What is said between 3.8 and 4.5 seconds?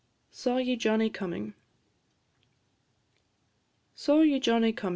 "Saw ye